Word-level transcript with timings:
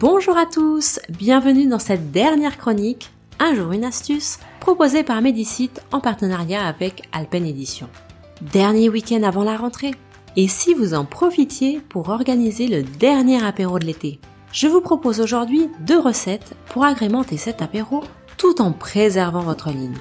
Bonjour 0.00 0.38
à 0.38 0.46
tous, 0.46 1.00
bienvenue 1.10 1.66
dans 1.66 1.78
cette 1.78 2.12
dernière 2.12 2.56
chronique, 2.56 3.10
un 3.38 3.54
jour 3.54 3.72
une 3.72 3.84
astuce, 3.84 4.38
proposée 4.58 5.02
par 5.02 5.20
Medicite 5.20 5.82
en 5.92 6.00
partenariat 6.00 6.66
avec 6.66 7.02
Alpen 7.12 7.44
Edition. 7.44 7.88
Dernier 8.40 8.88
week-end 8.88 9.22
avant 9.22 9.44
la 9.44 9.58
rentrée, 9.58 9.90
et 10.36 10.48
si 10.48 10.72
vous 10.72 10.94
en 10.94 11.04
profitiez 11.04 11.80
pour 11.90 12.08
organiser 12.08 12.68
le 12.68 12.82
dernier 12.82 13.44
apéro 13.44 13.78
de 13.78 13.84
l'été 13.84 14.18
Je 14.50 14.66
vous 14.66 14.80
propose 14.80 15.20
aujourd'hui 15.20 15.68
deux 15.80 16.00
recettes 16.00 16.54
pour 16.68 16.84
agrémenter 16.84 17.36
cet 17.36 17.60
apéro 17.60 18.02
tout 18.38 18.62
en 18.62 18.72
préservant 18.72 19.42
votre 19.42 19.68
ligne. 19.68 19.98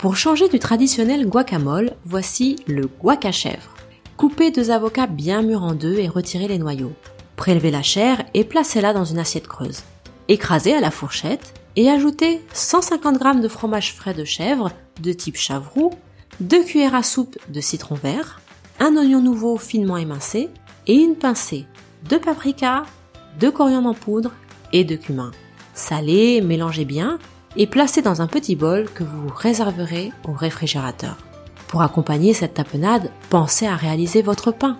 Pour 0.00 0.16
changer 0.16 0.48
du 0.48 0.58
traditionnel 0.58 1.28
guacamole, 1.28 1.92
voici 2.04 2.56
le 2.66 2.86
guac 2.86 3.24
à 3.24 3.32
chèvre. 3.32 3.76
Coupez 4.16 4.50
deux 4.50 4.72
avocats 4.72 5.06
bien 5.06 5.42
mûrs 5.42 5.62
en 5.62 5.74
deux 5.74 5.96
et 5.98 6.08
retirez 6.08 6.48
les 6.48 6.58
noyaux. 6.58 6.92
Prélevez 7.38 7.70
la 7.70 7.82
chair 7.82 8.24
et 8.34 8.42
placez-la 8.42 8.92
dans 8.92 9.04
une 9.04 9.20
assiette 9.20 9.46
creuse. 9.46 9.82
Écrasez 10.26 10.74
à 10.74 10.80
la 10.80 10.90
fourchette 10.90 11.54
et 11.76 11.88
ajoutez 11.88 12.44
150 12.52 13.22
g 13.22 13.40
de 13.40 13.46
fromage 13.46 13.94
frais 13.94 14.12
de 14.12 14.24
chèvre 14.24 14.72
de 15.00 15.12
type 15.12 15.36
chavroux, 15.36 15.92
2 16.40 16.64
cuillères 16.64 16.96
à 16.96 17.04
soupe 17.04 17.38
de 17.48 17.60
citron 17.60 17.94
vert, 17.94 18.40
un 18.80 18.96
oignon 18.96 19.22
nouveau 19.22 19.56
finement 19.56 19.96
émincé 19.96 20.50
et 20.88 20.94
une 20.94 21.14
pincée 21.14 21.66
de 22.10 22.16
paprika, 22.16 22.82
de 23.38 23.50
coriandre 23.50 23.90
en 23.90 23.94
poudre 23.94 24.32
et 24.72 24.82
de 24.82 24.96
cumin. 24.96 25.30
Salez, 25.74 26.40
mélangez 26.40 26.84
bien 26.84 27.20
et 27.56 27.68
placez 27.68 28.02
dans 28.02 28.20
un 28.20 28.26
petit 28.26 28.56
bol 28.56 28.90
que 28.92 29.04
vous 29.04 29.28
réserverez 29.32 30.12
au 30.28 30.32
réfrigérateur. 30.32 31.16
Pour 31.68 31.82
accompagner 31.82 32.34
cette 32.34 32.54
tapenade, 32.54 33.12
pensez 33.30 33.68
à 33.68 33.76
réaliser 33.76 34.22
votre 34.22 34.50
pain. 34.50 34.76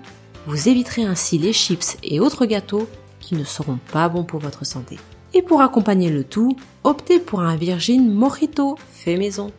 Vous 0.49 0.71
éviterez 0.71 1.03
ainsi 1.03 1.37
les 1.37 1.53
chips 1.53 1.99
et 2.03 2.21
autres 2.21 2.47
gâteaux 2.47 2.89
qui 3.21 3.35
ne 3.35 3.45
seront 3.45 3.79
pas 3.93 4.09
bons 4.09 4.25
pour 4.25 4.41
votre 4.41 4.65
santé. 4.65 4.99
Et 5.35 5.43
pour 5.43 5.61
accompagner 5.61 6.09
le 6.09 6.25
tout, 6.25 6.57
optez 6.85 7.19
pour 7.19 7.43
un 7.43 7.55
Virgin 7.55 8.11
Mojito 8.11 8.79
fait 8.91 9.19
maison. 9.19 9.53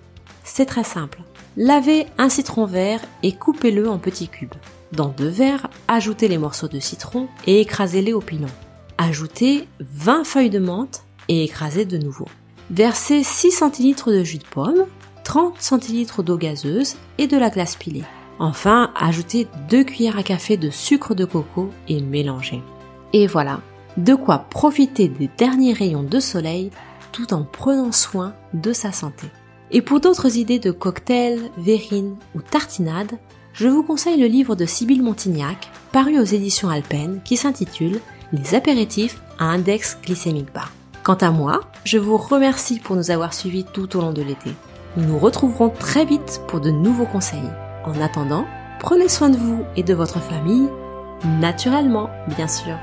C'est 0.44 0.66
très 0.66 0.84
simple. 0.84 1.22
Lavez 1.58 2.08
un 2.17 2.28
citron 2.28 2.66
vert 2.66 3.02
et 3.22 3.34
coupez-le 3.34 3.88
en 3.88 4.00
petits 4.00 4.30
cubes. 4.30 4.56
Dans 4.92 5.10
deux 5.10 5.30
verres, 5.30 5.70
ajoutez 5.88 6.28
les 6.28 6.40
morceaux 6.40 6.67
de 6.67 6.80
citron 6.80 7.28
et 7.45 7.62
écrasez-les 7.62 8.14
au 8.14 8.22
pilon. 8.22 8.50
Ajoutez 8.98 9.67
20 9.82 10.23
feuilles 10.23 10.50
de 10.50 10.58
menthe 10.58 11.04
et 11.28 11.44
écrasez 11.44 11.86
de 11.86 12.00
nouveau. 12.00 12.26
Versez 12.72 13.22
6 13.22 13.52
centilitres 13.52 14.12
de 14.12 14.23
jus 14.23 14.40
de 14.40 14.44
pomme, 14.44 14.88
30 15.23 15.62
centilitres 15.62 16.23
d'eau 16.23 16.38
gazeuse 16.38 16.95
et 17.20 17.28
de 17.28 17.38
la 17.38 17.52
glace 17.52 17.76
pilée. 17.76 18.06
Enfin, 18.40 18.92
ajoutez 18.95 19.48
2 19.70 19.84
cuillères 19.84 20.18
à 20.18 20.23
café 20.23 20.56
de 20.56 20.70
sucre 20.70 21.14
de 21.14 21.26
coco 21.26 21.72
et 21.90 22.02
mélangez. 22.02 22.64
Et 23.12 23.28
voilà, 23.28 23.59
de 23.98 24.16
quoi 24.16 24.45
profiter 24.50 25.09
des 25.09 25.30
derniers 25.38 25.73
rayons 25.73 26.04
de 26.04 26.20
soleil 26.20 26.72
tout 27.12 27.34
en 27.34 27.44
prenant 27.44 27.92
soin 27.92 28.34
de 28.54 28.72
sa 28.72 28.92
santé. 28.92 29.28
Et 29.72 29.82
pour 29.82 30.00
d'autres 30.00 30.38
idées 30.38 30.60
de 30.60 30.72
cocktails, 30.72 31.52
verrines 31.58 32.16
ou 32.34 32.42
tartinades, 32.42 33.17
je 33.54 33.67
vous 33.67 33.84
conseille 33.84 34.20
le 34.20 34.28
livre 34.28 34.56
de 34.56 34.66
Sybille 34.66 35.02
Montignac, 35.02 35.70
paru 35.92 36.20
aux 36.20 36.23
éditions 36.23 36.70
Alpen, 36.70 37.20
qui 37.26 37.36
s'intitule 37.36 38.00
Les 38.32 38.56
apéritifs 38.56 39.22
à 39.38 39.45
index 39.45 39.98
glycémique 40.02 40.54
bas. 40.54 40.70
Quant 41.04 41.16
à 41.16 41.32
moi, 41.32 41.62
je 41.84 41.98
vous 41.98 42.17
remercie 42.17 42.80
pour 42.80 42.95
nous 42.95 43.12
avoir 43.12 43.34
suivis 43.34 43.66
tout 43.66 43.98
au 43.98 44.02
long 44.02 44.14
de 44.14 44.22
l'été. 44.22 44.52
Nous 44.95 45.06
nous 45.06 45.20
retrouverons 45.20 45.70
très 45.70 46.06
vite 46.06 46.42
pour 46.48 46.62
de 46.62 46.72
nouveaux 46.72 47.06
conseils. 47.06 47.50
En 47.86 48.00
attendant, 48.02 48.46
prenez 48.80 49.10
soin 49.10 49.30
de 49.30 49.38
vous 49.38 49.64
et 49.76 49.84
de 49.84 49.94
votre 49.94 50.20
famille, 50.20 50.70
naturellement, 51.40 52.10
bien 52.28 52.48
sûr. 52.48 52.76